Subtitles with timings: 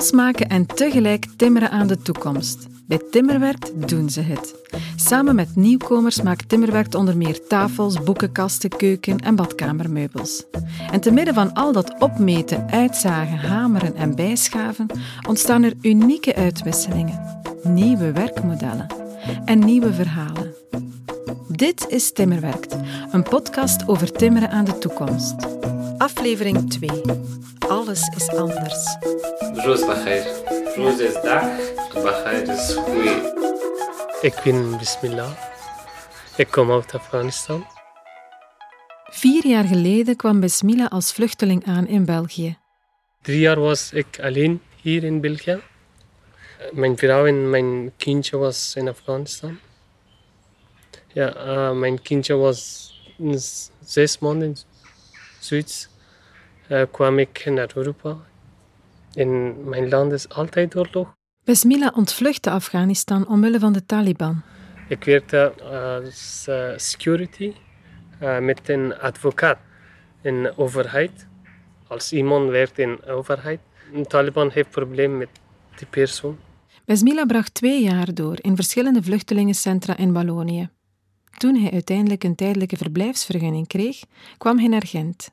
[0.00, 2.66] Maken en tegelijk timmeren aan de toekomst.
[2.86, 4.54] Bij Timmerwerkt doen ze het.
[4.96, 10.44] Samen met nieuwkomers maakt Timmerwerkt onder meer tafels, boekenkasten, keuken- en badkamermeubels.
[10.90, 14.86] En te midden van al dat opmeten, uitzagen, hameren en bijschaven
[15.28, 18.86] ontstaan er unieke uitwisselingen, nieuwe werkmodellen
[19.44, 20.54] en nieuwe verhalen.
[21.48, 22.76] Dit is Timmerwerkt,
[23.10, 25.34] een podcast over timmeren aan de toekomst.
[26.00, 26.88] Aflevering 2.
[27.68, 28.96] Alles is anders.
[29.64, 30.24] Roos Bachair.
[30.76, 31.44] Roos is dag,
[31.92, 33.16] Bachair is goeie.
[34.22, 35.32] Ik ben Bismillah.
[36.36, 37.66] Ik kom uit Afghanistan.
[39.10, 42.58] Vier jaar geleden kwam Besmila als vluchteling aan in België.
[43.22, 45.60] Drie jaar was ik alleen hier in België.
[46.72, 49.58] Mijn vrouw en mijn kindje was in Afghanistan.
[51.12, 52.90] Ja, uh, mijn kindje was
[53.84, 54.56] zes maanden,
[55.40, 55.89] zoiets.
[56.70, 58.16] Uh, kwam ik naar Europa.
[59.12, 61.14] In mijn land is altijd oorlog.
[61.44, 64.42] Besmila ontvluchtte Afghanistan omwille van de Taliban.
[64.88, 67.52] Ik werkte als uh, security
[68.22, 69.58] uh, met een advocaat
[70.22, 71.26] in de overheid.
[71.86, 73.60] Als iemand werkt in de overheid,
[73.92, 75.28] de Taliban heeft probleem met
[75.76, 76.38] die persoon.
[76.84, 80.68] Besmila bracht twee jaar door in verschillende vluchtelingencentra in Wallonië.
[81.38, 84.02] Toen hij uiteindelijk een tijdelijke verblijfsvergunning kreeg,
[84.38, 85.30] kwam hij naar Gent.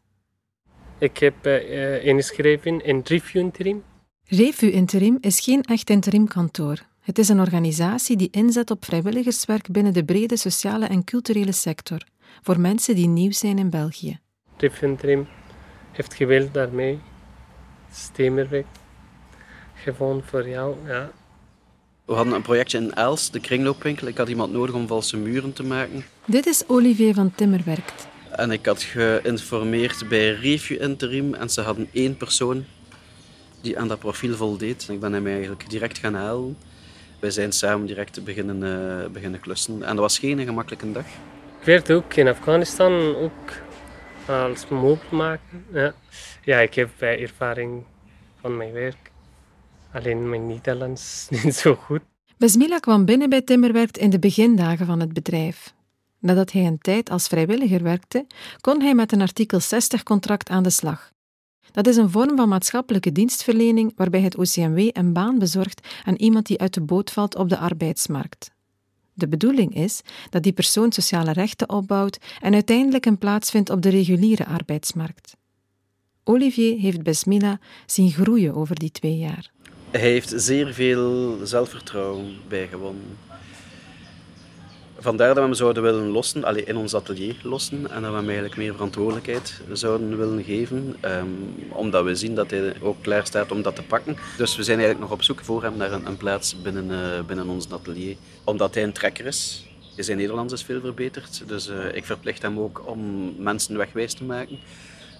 [0.99, 3.83] Ik heb uh, ingeschreven in Review Interim.
[4.23, 6.77] Revu Interim is geen echt interimkantoor.
[6.99, 12.01] Het is een organisatie die inzet op vrijwilligerswerk binnen de brede sociale en culturele sector,
[12.41, 14.19] voor mensen die nieuw zijn in België.
[14.57, 15.27] Review Interim
[15.91, 16.99] heeft gewild daarmee.
[17.91, 18.65] Stemerweg.
[19.73, 21.11] Gewoon voor jou, ja.
[22.05, 24.07] We hadden een projectje in Els, de kringloopwinkel.
[24.07, 26.05] Ik had iemand nodig om valse muren te maken.
[26.25, 28.07] Dit is Olivier van Timmerwerkt.
[28.31, 32.65] En ik had geïnformeerd bij Review Interim en ze hadden één persoon
[33.61, 34.85] die aan dat profiel voldeed.
[34.87, 36.57] En ik ben hem eigenlijk direct gaan halen.
[37.19, 39.83] Wij zijn samen direct beginnen, uh, beginnen klussen.
[39.83, 41.05] En dat was geen gemakkelijke dag.
[41.59, 43.53] Ik werkte ook in Afghanistan, ook
[44.27, 45.59] als meubelmaker.
[45.73, 45.93] Ja.
[46.43, 47.83] ja, ik heb ervaring
[48.41, 49.11] van mijn werk.
[49.91, 52.01] Alleen mijn Nederlands is niet zo goed.
[52.37, 55.73] Besmila kwam binnen bij Timmerwerkt in de begindagen van het bedrijf.
[56.19, 58.25] Nadat hij een tijd als vrijwilliger werkte,
[58.61, 61.11] kon hij met een artikel 60-contract aan de slag.
[61.71, 66.45] Dat is een vorm van maatschappelijke dienstverlening waarbij het OCMW een baan bezorgt aan iemand
[66.45, 68.51] die uit de boot valt op de arbeidsmarkt.
[69.13, 73.81] De bedoeling is dat die persoon sociale rechten opbouwt en uiteindelijk een plaats vindt op
[73.81, 75.35] de reguliere arbeidsmarkt.
[76.23, 79.51] Olivier heeft Besmila zien groeien over die twee jaar.
[79.91, 83.17] Hij heeft zeer veel zelfvertrouwen bijgewonnen.
[84.99, 88.17] Vandaar dat we hem zouden willen lossen, allee, in ons atelier lossen, en dat we
[88.17, 93.25] hem eigenlijk meer verantwoordelijkheid zouden willen geven, um, omdat we zien dat hij ook klaar
[93.25, 94.17] staat om dat te pakken.
[94.37, 97.25] Dus we zijn eigenlijk nog op zoek voor hem naar een, een plaats binnen, uh,
[97.27, 98.15] binnen ons atelier.
[98.43, 99.65] Omdat hij een trekker is.
[99.95, 104.23] Zijn Nederlands is veel verbeterd, dus uh, ik verplicht hem ook om mensen wegwijs te
[104.23, 104.59] maken.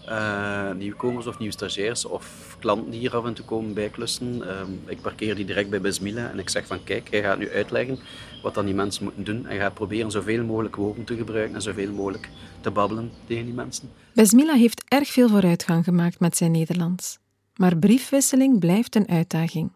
[0.09, 4.59] Uh, nieuwkomers of nieuwe stagiairs of klanten die hier af en toe komen bijklussen.
[4.59, 7.51] Um, ik parkeer die direct bij Besmila en ik zeg van kijk, hij gaat nu
[7.51, 7.99] uitleggen
[8.41, 9.45] wat dan die mensen moeten doen.
[9.45, 12.29] En gaat proberen zoveel mogelijk woorden te gebruiken en zoveel mogelijk
[12.61, 13.89] te babbelen tegen die mensen.
[14.13, 17.19] Besmila heeft erg veel vooruitgang gemaakt met zijn Nederlands.
[17.55, 19.71] Maar briefwisseling blijft een uitdaging.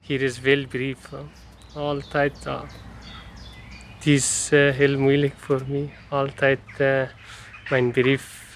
[0.00, 1.28] Hier is veel brieven.
[1.74, 2.46] Altijd.
[2.46, 2.62] Uh,
[3.96, 5.92] het is uh, heel moeilijk voor mij.
[6.08, 7.02] Altijd uh,
[7.70, 8.52] mijn brief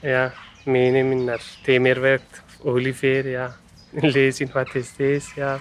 [0.00, 0.32] ja,
[0.64, 3.28] meenemen naar Temerwerk of Olivier.
[3.28, 3.56] Ja.
[3.90, 5.58] Lezen wat is deze.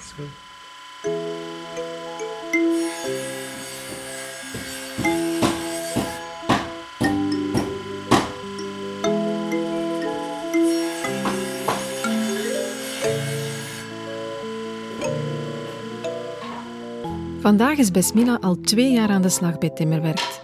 [17.44, 20.42] Vandaag is Besmila al twee jaar aan de slag bij Timmerwerkt.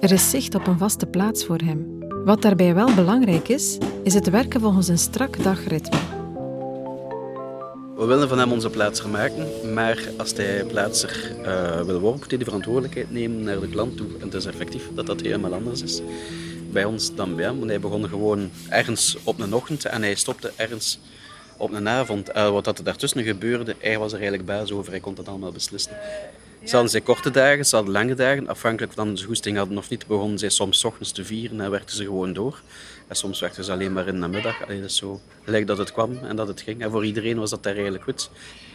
[0.00, 1.98] Er is zicht op een vaste plaats voor hem.
[2.24, 5.98] Wat daarbij wel belangrijk is, is het werken volgens een strak dagritme.
[7.96, 12.30] We willen van hem onze plaatser maken, maar als hij plaatser uh, wil worden, moet
[12.30, 14.06] hij de verantwoordelijkheid nemen naar de klant toe.
[14.18, 16.02] En het is effectief dat dat helemaal anders is
[16.72, 17.58] bij ons dan bij hem.
[17.58, 20.98] Want hij begon gewoon ergens op een ochtend en hij stopte ergens
[21.56, 22.28] op een avond.
[22.36, 24.90] Uh, wat er daartussen gebeurde, hij was er eigenlijk baas over.
[24.90, 25.92] Hij kon dat allemaal beslissen.
[26.64, 28.48] Ze hadden korte dagen, ze hadden lange dagen.
[28.48, 31.96] Afhankelijk van de goesting hadden of niet, begonnen zij soms ochtends te vieren en werkten
[31.96, 32.62] ze gewoon door.
[33.10, 34.62] En soms werkten ze alleen maar in de middag.
[34.64, 36.82] Allee, dus zo gelijk dat het kwam en dat het ging.
[36.82, 38.30] En voor iedereen was dat daar eigenlijk goed.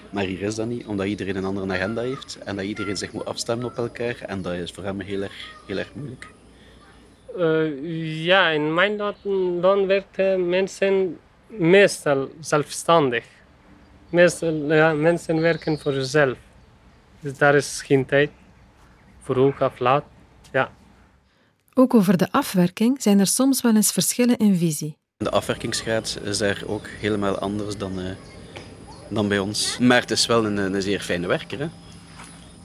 [0.10, 3.12] Maar hier is dat niet, omdat iedereen een andere agenda heeft en dat iedereen zich
[3.12, 4.16] moet afstemmen op elkaar.
[4.26, 6.28] En dat is voor hem heel erg, heel erg moeilijk.
[7.38, 8.96] Uh, ja, in mijn
[9.62, 11.18] land werken mensen
[11.48, 13.26] meestal zelfstandig.
[14.10, 16.38] Meestal, ja, mensen werken voor zichzelf.
[17.20, 18.30] Dus daar is geen tijd.
[19.22, 20.04] Vroeg of laat.
[21.78, 24.98] Ook over de afwerking zijn er soms wel eens verschillen in visie.
[25.18, 28.12] De afwerkingsgraad is daar ook helemaal anders dan, uh,
[29.10, 29.78] dan bij ons.
[29.78, 31.60] Maar het is wel een, een zeer fijne werker.
[31.60, 31.68] Hè?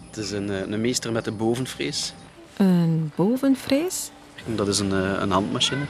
[0.06, 2.12] Het is een, eh, een meester met de bovenvrees.
[2.56, 4.10] Een bovenvrees?
[4.44, 5.84] Dat is een, eh, een handmachine.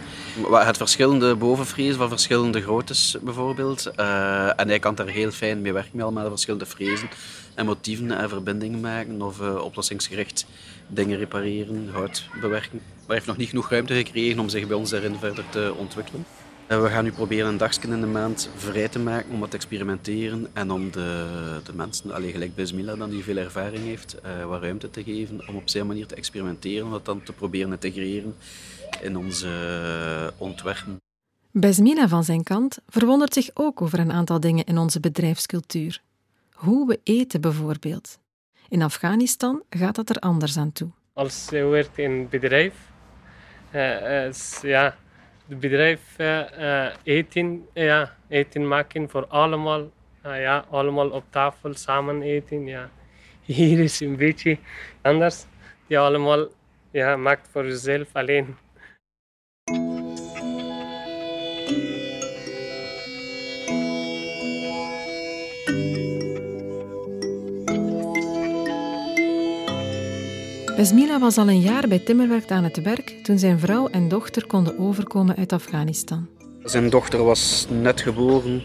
[0.50, 3.90] Het verschillende bovenvrees van verschillende groottes bijvoorbeeld.
[3.96, 8.10] Uh, en hij kan daar heel fijn mee werken met allemaal verschillende frezen en motieven
[8.10, 10.46] en verbindingen maken of uh, oplossingsgericht
[10.88, 12.80] dingen repareren, hout bewerken.
[13.06, 16.24] Maar heeft nog niet genoeg ruimte gekregen om zich bij ons daarin verder te ontwikkelen.
[16.66, 19.56] We gaan nu proberen een dagje in de maand vrij te maken om wat te
[19.56, 21.26] experimenteren en om de,
[21.64, 25.56] de mensen, alleen gelijk Bismillah dan die veel ervaring heeft, wat ruimte te geven om
[25.56, 28.34] op zijn manier te experimenteren, om dat dan te proberen te integreren
[29.02, 31.00] in onze ontwerpen.
[31.52, 36.00] Besmila van zijn kant verwondert zich ook over een aantal dingen in onze bedrijfscultuur.
[36.60, 38.18] Hoe we eten bijvoorbeeld.
[38.68, 40.90] In Afghanistan gaat dat er anders aan toe.
[41.12, 42.74] Als je werkt in een bedrijf,
[43.74, 44.96] uh, is, ja,
[45.48, 49.80] het bedrijf uh, eten, ja, eten maken voor allemaal,
[50.26, 52.66] uh, ja, allemaal op tafel samen eten.
[52.66, 52.90] Ja.
[53.44, 54.58] Hier is een beetje
[55.02, 55.44] anders.
[55.86, 56.48] Die allemaal
[56.90, 58.56] ja, maakt voor jezelf alleen.
[70.80, 74.46] Besmila was al een jaar bij Timmerwerk aan het werk toen zijn vrouw en dochter
[74.46, 76.28] konden overkomen uit Afghanistan.
[76.62, 78.62] Zijn dochter was net geboren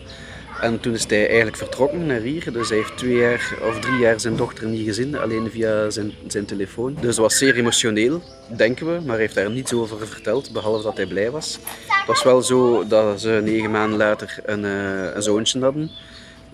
[0.61, 2.53] en toen is hij eigenlijk vertrokken naar hier.
[2.53, 6.11] Dus hij heeft twee jaar of drie jaar zijn dochter niet gezien, alleen via zijn,
[6.27, 6.97] zijn telefoon.
[7.01, 8.21] Dus was zeer emotioneel,
[8.57, 11.59] denken we, maar hij heeft daar niets over verteld, behalve dat hij blij was.
[11.87, 15.91] Het was wel zo dat ze negen maanden later een, uh, een zoontje hadden.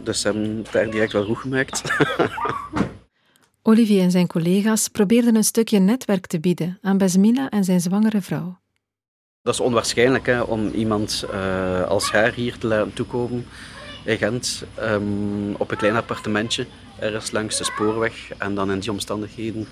[0.04, 1.82] Dus ze hebben het daar direct wel goed gemaakt.
[3.64, 8.22] Olivier en zijn collega's probeerden een stukje netwerk te bieden aan Besmila en zijn zwangere
[8.22, 8.60] vrouw.
[9.42, 13.46] Dat is onwaarschijnlijk hè, om iemand uh, als haar hier te laten toekomen
[14.06, 16.66] in Gent um, op een klein appartementje
[17.00, 19.68] ergens langs de spoorweg en dan in die omstandigheden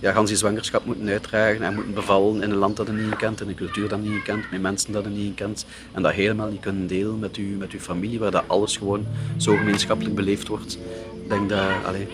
[0.00, 3.16] ja, gaan die zwangerschap moeten uitdragen en moeten bevallen in een land dat je niet
[3.16, 6.02] kent, in een cultuur dat je niet kent, met mensen dat je niet kent en
[6.02, 9.06] dat helemaal niet kunnen delen met, u, met uw familie, waar dat alles gewoon
[9.36, 10.78] zo gemeenschappelijk beleefd wordt.
[11.22, 12.08] Ik denk dat, allez,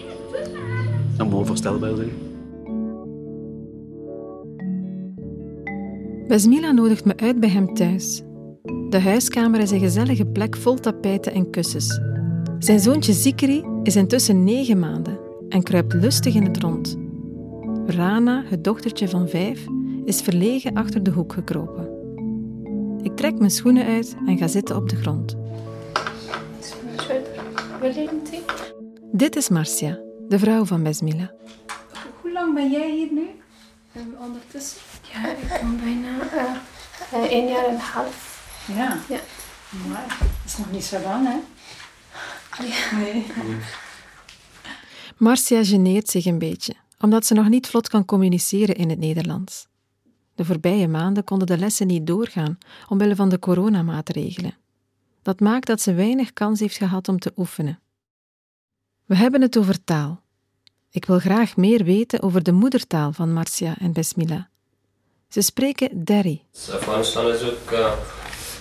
[1.16, 2.10] dat moet onvoorstelbaar zijn.
[6.28, 8.22] Besmila nodigt me uit bij hem thuis.
[8.88, 12.00] De huiskamer is een gezellige plek vol tapijten en kussens.
[12.58, 15.18] Zijn zoontje Zikri is intussen negen maanden
[15.48, 16.96] en kruipt lustig in het rond.
[17.86, 19.66] Rana, het dochtertje van vijf,
[20.04, 21.88] is verlegen achter de hoek gekropen.
[23.02, 25.36] Ik trek mijn schoenen uit en ga zitten op de grond.
[29.12, 31.32] Dit is Marcia, de vrouw van Besmila.
[32.20, 33.28] Hoe lang ben jij hier nu?
[34.18, 34.80] ondertussen?
[35.12, 36.10] Ja, ik ben bijna
[37.14, 38.42] uh, een jaar en een half.
[38.66, 38.98] Ja.
[39.08, 39.20] ja.
[39.88, 41.38] Maar dat is nog niet zo lang, hè?
[42.64, 42.98] Ja.
[42.98, 43.26] Nee.
[45.16, 49.66] Marcia geneert zich een beetje, omdat ze nog niet vlot kan communiceren in het Nederlands.
[50.34, 54.56] De voorbije maanden konden de lessen niet doorgaan omwille van de coronamaatregelen.
[55.22, 57.78] Dat maakt dat ze weinig kans heeft gehad om te oefenen.
[59.04, 60.22] We hebben het over taal.
[60.90, 64.48] Ik wil graag meer weten over de moedertaal van Marcia en Besmila.
[65.28, 66.42] Ze spreken Dari.
[66.72, 67.92] Afghanistan is ook, uh,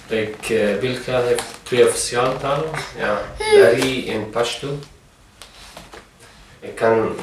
[0.10, 2.70] like, uh, Bilka heeft twee officiële talen.
[2.98, 4.80] Ja, Dari en Pashto.
[6.60, 7.16] Ik kan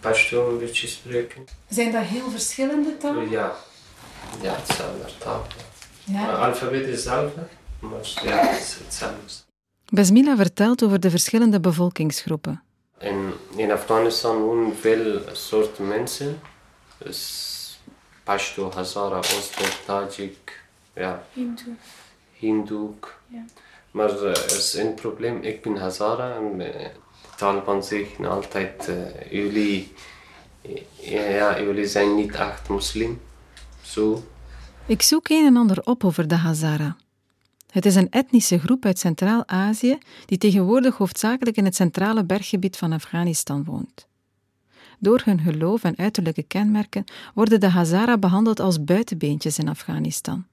[0.00, 1.44] Pashto een beetje spreken.
[1.68, 3.30] Zijn dat heel verschillende talen?
[3.30, 3.56] Ja,
[4.42, 5.46] ja hetzelfde taal.
[6.04, 6.30] Ja.
[6.30, 7.46] Het alfabet is hetzelfde,
[7.78, 9.47] maar ja, het is hetzelfde.
[9.92, 12.62] Besmila vertelt over de verschillende bevolkingsgroepen.
[12.98, 16.40] In, in Afghanistan wonen veel soorten mensen.
[16.98, 17.80] Dus
[18.24, 20.64] Pashto, Hazara, Ozbek, Tajik,
[20.94, 21.22] ja.
[21.32, 21.74] Hindoe.
[22.32, 22.90] Hindoe.
[23.26, 23.44] Ja.
[23.90, 25.42] Maar uh, er is een probleem.
[25.42, 26.90] Ik ben Hazara en de
[27.36, 29.92] Taliban zeggen altijd: uh, jullie,
[31.00, 33.20] ja, jullie zijn niet echt moslim.
[33.82, 34.22] Zo.
[34.86, 36.96] Ik zoek een en ander op over de Hazara.
[37.70, 42.92] Het is een etnische groep uit Centraal-Azië die tegenwoordig hoofdzakelijk in het centrale berggebied van
[42.92, 44.06] Afghanistan woont.
[44.98, 50.46] Door hun geloof en uiterlijke kenmerken worden de Hazara behandeld als buitenbeentjes in Afghanistan.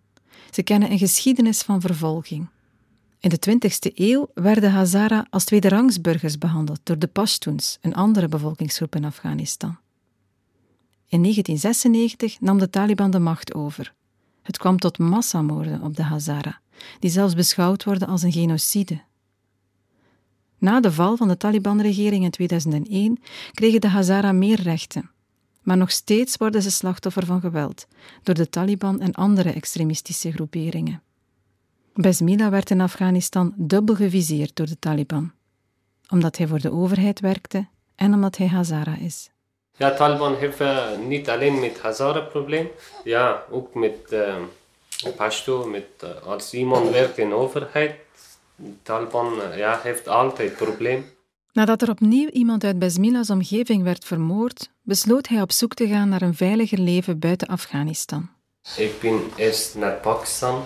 [0.51, 2.47] Ze kennen een geschiedenis van vervolging.
[3.19, 8.95] In de 20e eeuw werden Hazara als tweederangsburgers behandeld door de Pashtuns, een andere bevolkingsgroep
[8.95, 9.77] in Afghanistan.
[11.07, 13.93] In 1996 nam de Taliban de macht over.
[14.45, 16.59] Het kwam tot massamoorden op de Hazara,
[16.99, 19.01] die zelfs beschouwd worden als een genocide.
[20.57, 23.19] Na de val van de Taliban-regering in 2001
[23.51, 25.09] kregen de Hazara meer rechten.
[25.61, 27.87] Maar nog steeds worden ze slachtoffer van geweld
[28.23, 31.01] door de Taliban en andere extremistische groeperingen.
[31.93, 35.31] Besmila werd in Afghanistan dubbel geviseerd door de Taliban,
[36.09, 39.29] omdat hij voor de overheid werkte en omdat hij Hazara is.
[39.77, 42.71] Ja, Taliban heeft uh, niet alleen met Hazara probleem,
[43.03, 44.35] ja, ook met uh,
[45.15, 47.95] Pashto, met, uh, als iemand werkt in de overheid,
[48.83, 51.13] Taliban ja, heeft altijd probleem.
[51.51, 56.09] Nadat er opnieuw iemand uit Besmila's omgeving werd vermoord, besloot hij op zoek te gaan
[56.09, 58.29] naar een veiliger leven buiten Afghanistan.
[58.77, 60.63] Ik ben eerst naar Pakistan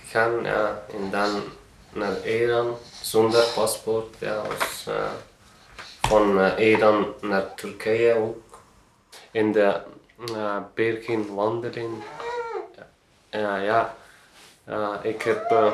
[0.00, 1.42] gegaan ja, en dan
[1.92, 4.16] naar Iran zonder paspoort.
[4.18, 4.42] Ja,
[6.10, 8.62] van uh, Iran naar Turkije ook.
[9.30, 9.80] In de
[10.30, 11.94] uh, bergen wandeling.
[13.30, 13.94] ja,
[15.02, 15.72] ik heb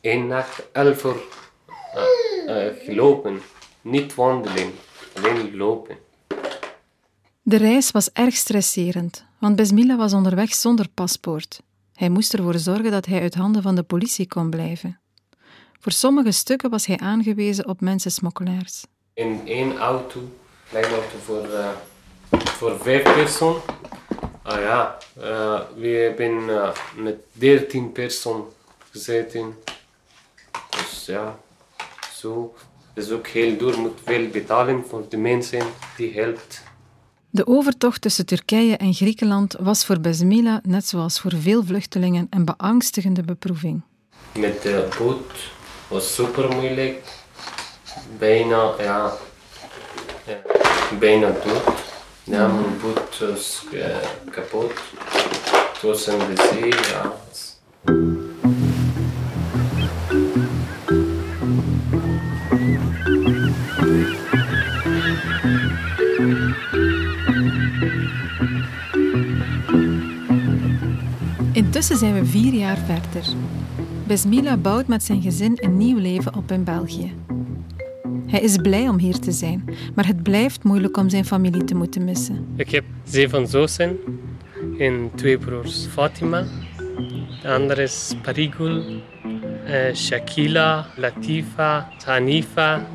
[0.00, 1.20] één nacht elf uur
[2.84, 3.40] gelopen.
[3.80, 4.72] Niet wandelen,
[5.16, 5.96] alleen lopen.
[7.42, 11.60] De reis was erg stresserend, want Besmila was onderweg zonder paspoort.
[11.94, 15.00] Hij moest ervoor zorgen dat hij uit handen van de politie kon blijven.
[15.80, 18.84] Voor sommige stukken was hij aangewezen op mensensmokkelaars.
[19.18, 20.20] In één auto,
[20.68, 21.68] kleine auto voor, uh,
[22.44, 23.60] voor vijf personen.
[24.42, 28.44] Ah ja, uh, we hebben uh, met dertien personen
[28.90, 29.54] gezeten.
[30.70, 31.38] Dus ja,
[32.14, 32.54] zo.
[32.94, 35.62] Het is ook heel duur, moet veel betalen voor de mensen
[35.96, 36.62] die helpt.
[37.30, 42.44] De overtocht tussen Turkije en Griekenland was voor Besmila, net zoals voor veel vluchtelingen, een
[42.44, 43.82] beangstigende beproeving.
[44.38, 45.50] Met de boot
[45.88, 47.26] was super moeilijk.
[48.18, 49.12] Bijna, ja,
[50.26, 50.36] ja
[50.98, 51.76] bijna dood.
[52.24, 53.86] Ja, mijn boot was uh,
[54.30, 54.72] kapot.
[55.72, 57.16] Het was in de zee, ja.
[71.52, 73.32] Intussen zijn we vier jaar verder.
[74.06, 77.27] Besmila bouwt met zijn gezin een nieuw leven op in België.
[78.28, 81.74] Hij is blij om hier te zijn, maar het blijft moeilijk om zijn familie te
[81.74, 82.46] moeten missen.
[82.56, 83.96] Ik heb zeven zussen
[84.78, 85.86] en twee broers.
[85.86, 86.44] Fatima,
[87.42, 88.82] de andere is Parigul,
[89.66, 92.86] uh, Shakila, Latifa, Hanifa,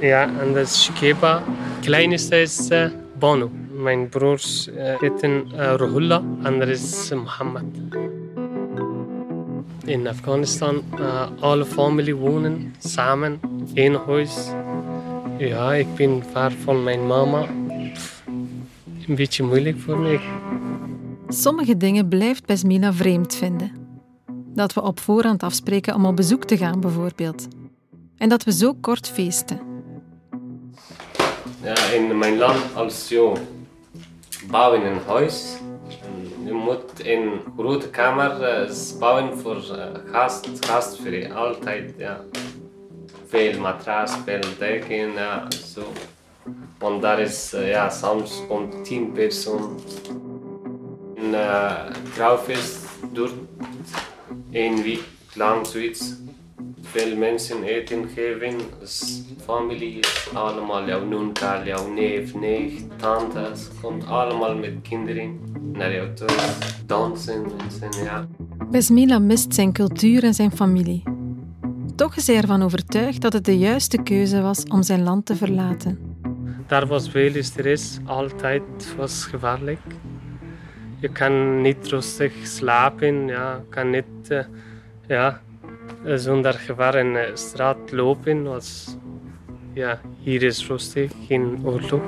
[0.00, 1.42] ja, en dat is Shikeba.
[1.80, 2.84] De kleinste is uh,
[3.18, 3.46] Banu.
[3.82, 7.64] Mijn broers uh, heten uh, Ruhullah en er is Mohammed.
[9.84, 13.40] In Afghanistan, uh, alle familie wonen samen
[13.72, 14.48] in huis.
[15.38, 17.46] Ja, ik ben ver van mijn mama.
[19.06, 20.20] Een beetje moeilijk voor mij.
[21.28, 23.72] Sommige dingen blijft Besmila vreemd vinden.
[24.54, 27.48] Dat we op voorhand afspreken om op bezoek te gaan, bijvoorbeeld.
[28.16, 29.60] En dat we zo kort feesten.
[31.62, 33.32] Ja, in mijn land als je
[34.50, 35.56] bouwen een huis.
[36.44, 38.36] Je moet een grote kamer
[38.98, 39.62] bouwen voor
[40.12, 41.32] gast, gastvrij.
[41.32, 42.20] Altijd, ja.
[43.28, 45.82] Veel matras, veel dekens, ja, zo.
[46.78, 49.76] Want daar is, ja, soms komt tien personen.
[51.14, 52.78] Een uh, trouwfeest
[53.12, 53.32] duurt
[54.50, 55.02] één week
[55.34, 56.14] lang zoiets
[56.82, 58.54] veel mensen eten geven.
[58.80, 63.68] Dus familie is allemaal jouw nonka, jouw neef, neef, tantes.
[63.80, 65.40] Komt allemaal met kinderen
[65.72, 66.28] naar jou toe.
[66.86, 67.46] Dansen,
[68.04, 68.26] ja.
[68.70, 71.17] Besmila mist zijn cultuur en zijn familie.
[71.98, 75.36] Toch is hij ervan overtuigd dat het de juiste keuze was om zijn land te
[75.36, 76.16] verlaten.
[76.66, 79.80] Daar was veel stress, altijd was gevaarlijk.
[81.00, 84.44] Je kan niet rustig slapen, ja, kan niet, uh,
[85.06, 85.40] ja,
[86.04, 88.42] zonder gevaar in de straat lopen.
[88.42, 88.96] Was,
[89.72, 92.02] ja, hier is rustig, geen oorlog.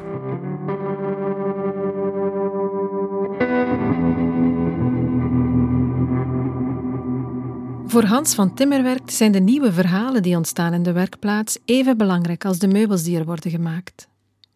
[7.90, 12.44] Voor Hans van Timmerwerk zijn de nieuwe verhalen die ontstaan in de werkplaats even belangrijk
[12.44, 14.08] als de meubels die er worden gemaakt.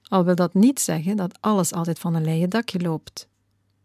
[0.09, 3.29] Al wil dat niet zeggen dat alles altijd van een leien dakje loopt.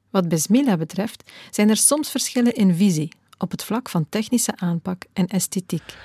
[0.10, 5.04] Wat Besmila betreft zijn er soms verschillen in visie op het vlak van technische aanpak
[5.14, 5.96] en esthetiek.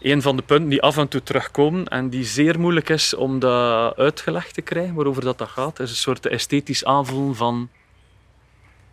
[0.00, 3.38] Een van de punten die af en toe terugkomen en die zeer moeilijk is om
[3.38, 7.68] dat uitgelegd te krijgen, waarover dat, dat gaat, is een soort esthetisch aanvoelen van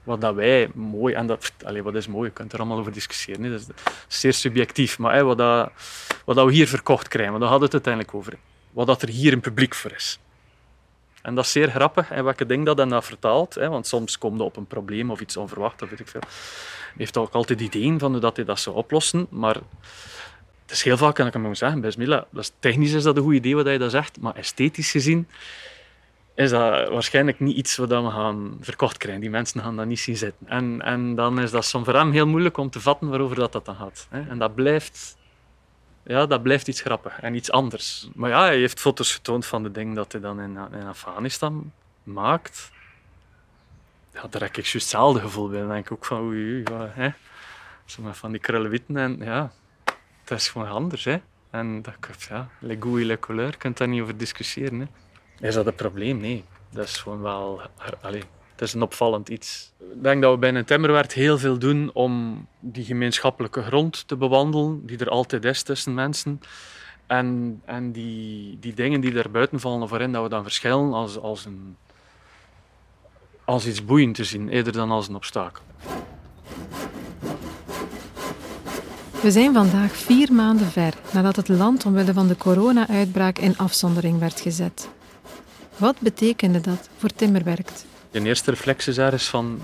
[0.04, 1.14] wat dat wij mooi...
[1.14, 2.28] En dat, allez, wat is mooi?
[2.28, 3.52] Je kunt er allemaal over discussiëren.
[3.52, 3.70] Dat
[4.08, 5.00] is zeer subjectief.
[5.00, 5.72] Maar wat, dat,
[6.26, 8.38] wat dat we hier verkocht krijgen, daar hadden het uiteindelijk over.
[8.72, 10.20] Wat dat er hier een publiek voor is.
[11.22, 12.12] En dat is zeer grappig.
[12.12, 13.56] En welke ding dat dan dat vertaalt.
[13.56, 16.22] Hè, want soms komt er op een probleem of iets onverwacht, of weet ik veel.
[16.98, 19.28] Heeft ook altijd ideeën van hoe dat hij dat zou oplossen.
[19.30, 19.56] Maar
[20.62, 23.24] het is heel vaak, kan ik hem zeggen, Bismillah, dat is, technisch is dat een
[23.24, 24.20] goed idee wat hij dat zegt.
[24.20, 25.28] Maar esthetisch gezien
[26.36, 29.22] is dat waarschijnlijk niet iets wat we gaan verkocht krijgen.
[29.22, 30.48] Die mensen gaan dat niet zien zitten.
[30.48, 33.52] En, en dan is dat soms voor hem heel moeilijk om te vatten waarover dat,
[33.52, 34.08] dat dan gaat.
[34.10, 35.18] En dat blijft,
[36.04, 38.10] ja, dat blijft iets grappig en iets anders.
[38.16, 41.72] Maar ja, hij heeft foto's getoond van de dingen dat hij dan in, Afghanistan
[42.04, 42.72] maakt.
[44.14, 45.60] Ja, daar heb ik juist hetzelfde gevoel bij.
[45.60, 47.10] Dan denk ik ook van, oei, oei, hè?
[48.12, 49.52] van die krullenwitten en ja,
[50.24, 51.04] het is gewoon anders.
[51.04, 51.18] Hè?
[51.50, 51.94] En dat,
[52.30, 54.80] ja, les goûts et les couleurs, je kunt daar niet over discussiëren.
[54.80, 54.86] Hè?
[55.40, 56.18] Is dat een probleem?
[56.18, 56.44] Nee.
[56.70, 57.62] Dat is gewoon wel...
[58.02, 59.72] Allez, het is een opvallend iets.
[59.80, 64.16] Ik denk dat we bij een timmerwerk heel veel doen om die gemeenschappelijke grond te
[64.16, 66.42] bewandelen, die er altijd is tussen mensen.
[67.08, 71.20] En, en die, die dingen die er buiten vallen voorin, dat we dan verschillen als,
[71.20, 71.78] als, een,
[73.46, 75.64] als iets boeiend te zien, eerder dan als een obstakel.
[79.22, 84.20] We zijn vandaag vier maanden ver nadat het land omwille van de corona-uitbraak in afzondering
[84.20, 84.90] werd gezet.
[85.78, 87.86] Wat betekende dat voor Timmerwerkt?
[88.12, 89.62] De eerste reflex is is van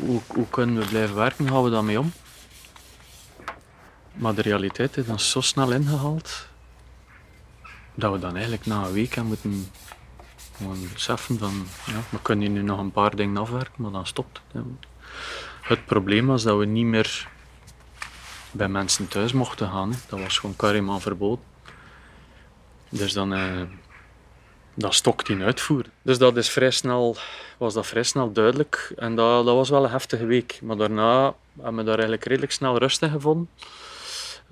[0.00, 2.12] hoe, hoe kunnen we blijven werken, gaan we daarmee om?
[4.12, 6.46] Maar de realiteit is dan zo snel ingehaald
[7.94, 9.70] dat we dan eigenlijk na een week moeten
[10.92, 14.40] beseffen van ja, we kunnen hier nu nog een paar dingen afwerken, maar dan stopt
[14.52, 14.64] het.
[15.62, 17.28] Het probleem was dat we niet meer
[18.50, 19.94] bij mensen thuis mochten gaan.
[20.08, 21.44] Dat was gewoon carrément verboden.
[22.88, 23.62] Dus dan uh,
[24.74, 25.84] dat stokt in uitvoer.
[26.02, 27.16] Dus dat is vrij snel,
[27.58, 28.92] was dat vrij snel duidelijk.
[28.96, 30.58] En dat, dat was wel een heftige week.
[30.62, 33.48] Maar daarna hebben we daar eigenlijk redelijk snel rust in gevonden.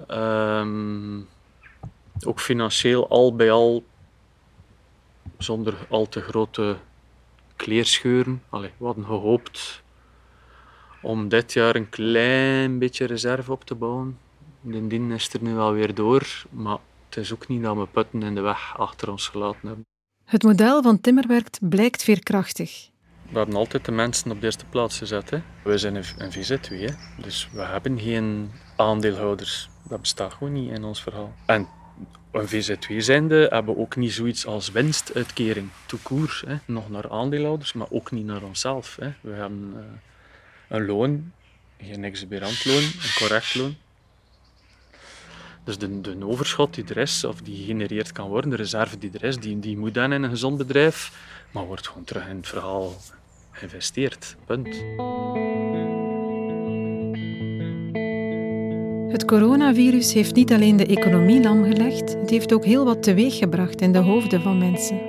[0.08, 1.28] Um,
[2.26, 3.84] ook financieel al bij al,
[5.38, 6.76] zonder al te grote
[7.56, 8.42] kleerscheuren.
[8.48, 9.82] Allee, we hadden gehoopt
[11.02, 14.18] om dit jaar een klein beetje reserve op te bouwen.
[14.60, 18.22] De dien is er nu alweer door, maar het is ook niet dat we putten
[18.22, 19.89] in de weg achter ons gelaten hebben.
[20.30, 22.88] Het model van Timmerwerkt blijkt veerkrachtig.
[23.30, 25.30] We hebben altijd de mensen op de eerste plaats gezet.
[25.30, 25.38] Hè.
[25.64, 26.92] We zijn een, een VZW, hè.
[27.22, 29.68] dus we hebben geen aandeelhouders.
[29.88, 31.34] Dat bestaat gewoon niet in ons verhaal.
[31.46, 31.68] En
[32.30, 36.42] een VZW zijnde hebben we ook niet zoiets als winstuitkering, toekoer.
[36.64, 38.96] Nog naar aandeelhouders, maar ook niet naar onszelf.
[39.00, 39.12] Hè.
[39.20, 39.82] We hebben uh,
[40.68, 41.32] een loon,
[41.80, 43.76] geen exuberant loon, een correct loon.
[45.64, 49.10] Dus de, de overschot die er is, of die gegenereerd kan worden, de reserve die
[49.12, 51.12] er is, die, die moet dan in een gezond bedrijf,
[51.50, 52.92] maar wordt gewoon terug in het verhaal
[53.50, 54.36] geïnvesteerd.
[54.46, 54.66] Punt.
[59.12, 63.92] Het coronavirus heeft niet alleen de economie lamgelegd, het heeft ook heel wat teweeggebracht in
[63.92, 65.00] de hoofden van mensen.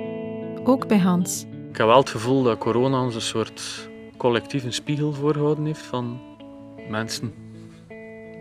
[0.64, 1.44] Ook bij Hans.
[1.70, 6.20] Ik heb wel het gevoel dat corona ons een soort collectieve spiegel voorgehouden heeft van
[6.88, 7.34] mensen.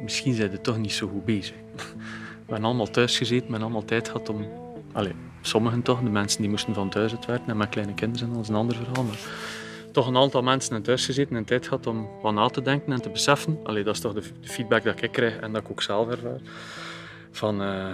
[0.03, 1.55] Misschien zijn ze toch niet zo goed bezig.
[1.83, 4.45] We hebben allemaal thuis gezeten, hebben allemaal tijd gehad om...
[4.91, 8.19] Allee, sommigen toch, de mensen die moesten van thuis uit werken en met kleine kinderen
[8.19, 9.03] zijn, dat is een ander verhaal.
[9.03, 9.19] Maar
[9.91, 12.93] toch een aantal mensen in thuis gezeten en tijd gehad om wat na te denken
[12.93, 13.59] en te beseffen.
[13.63, 16.39] Allee, dat is toch de feedback dat ik krijg en dat ik ook zelf ervaar.
[17.31, 17.93] Van uh,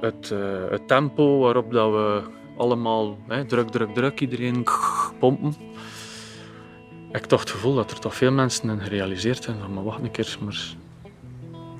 [0.00, 2.22] het, uh, het, tempo waarop dat we
[2.56, 4.64] allemaal druk, druk, druk, iedereen
[5.18, 5.54] pompen.
[7.08, 9.84] Ik heb toch het gevoel dat er toch veel mensen in gerealiseerd hebben van maar
[9.84, 10.74] wacht een keer, maar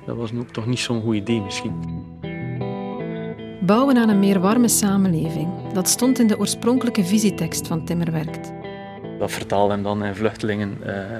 [0.07, 1.73] dat was ook toch niet zo'n goed idee misschien.
[3.61, 5.71] Bouwen aan een meer warme samenleving.
[5.73, 8.51] Dat stond in de oorspronkelijke visietekst van Timmerwerkt.
[9.19, 11.17] Dat vertaalde hem dan in vluchtelingen, eh,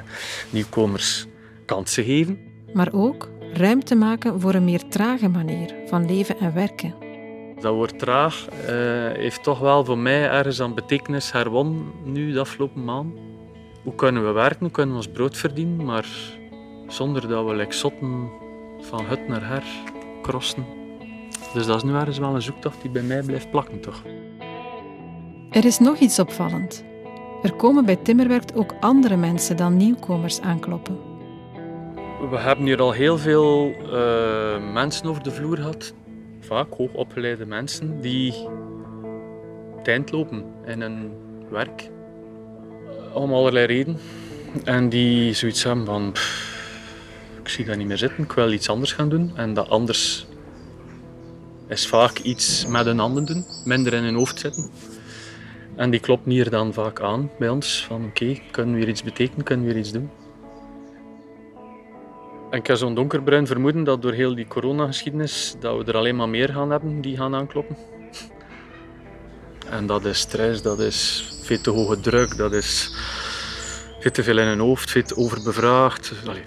[0.50, 1.26] nieuwkomers,
[1.66, 2.40] kansen geven.
[2.74, 6.94] Maar ook ruimte maken voor een meer trage manier van leven en werken.
[7.60, 8.68] Dat woord traag uh,
[9.14, 13.14] heeft toch wel voor mij ergens aan betekenis herwonnen nu de afgelopen maand.
[13.84, 16.08] Hoe kunnen we werken, hoe kunnen we ons brood verdienen, maar
[16.88, 18.30] zonder dat we like zotten
[18.88, 19.64] van hut naar her
[20.22, 20.66] crossen.
[21.54, 24.04] Dus dat is nu ergens wel een zoektocht die bij mij blijft plakken, toch?
[25.52, 26.86] Er is nog iets opvallend.
[27.44, 30.98] Er komen bij Timmerwerkt ook andere mensen dan nieuwkomers aankloppen.
[32.30, 35.94] We hebben hier al heel veel uh, mensen over de vloer gehad,
[36.40, 38.34] vaak hoogopgeleide mensen, die
[39.84, 41.12] tijd lopen in hun
[41.50, 41.90] werk.
[43.14, 44.00] Om allerlei redenen.
[44.64, 46.12] En die zoiets hebben van...
[46.12, 46.47] "Pff,
[47.56, 49.32] ik dat niet meer zitten, ik wil iets anders gaan doen.
[49.36, 50.28] En dat anders
[51.68, 54.70] is vaak iets met een handen doen, minder in hun hoofd zitten.
[55.76, 57.86] En die klopt hier dan vaak aan bij ons.
[57.88, 60.10] Van oké, kunnen we hier iets betekenen, kunnen we hier iets doen.
[62.52, 66.16] En ik heb zo'n donkerbruin vermoeden dat door heel die coronageschiedenis dat we er alleen
[66.16, 67.78] maar meer gaan hebben die gaan aankloppen.
[69.70, 72.96] En dat is stress, dat is veel te hoge druk, dat is
[74.00, 76.14] veel te veel in hun hoofd, veel te overbevraagd.
[76.26, 76.44] Allee,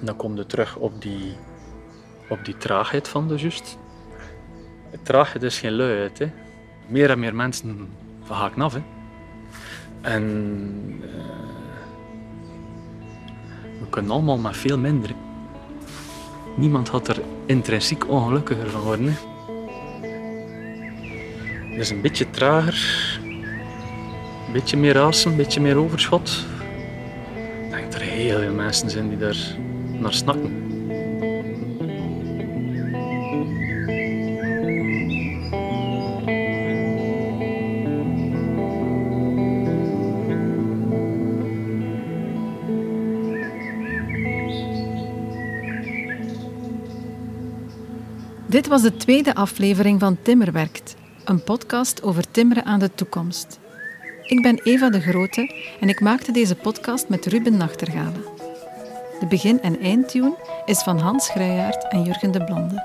[0.00, 1.36] dan kom je terug op die,
[2.28, 3.78] op die traagheid van de just.
[5.02, 6.18] Traagheid is geen luiheid.
[6.18, 6.30] Hè.
[6.86, 7.88] Meer en meer mensen
[8.22, 8.74] verhaken af.
[8.74, 8.80] Hè.
[10.00, 11.08] En eh,
[13.80, 15.10] we kunnen allemaal maar veel minder.
[16.56, 19.06] Niemand had er intrinsiek ongelukkiger van worden.
[19.06, 19.28] Hè.
[21.70, 23.20] Het is een beetje trager,
[24.46, 26.46] een beetje meer assen, een beetje meer overschot.
[27.64, 29.56] Ik denk dat er heel veel mensen zijn die daar
[30.00, 30.68] naar snakken.
[48.46, 53.58] Dit was de tweede aflevering van Timmerwerkt, een podcast over timmeren aan de toekomst.
[54.26, 58.29] Ik ben Eva de Grote en ik maakte deze podcast met Ruben Nachtergalen.
[59.20, 62.84] De begin- en eindtune is van Hans Grijyaert en Jurgen de Blonde.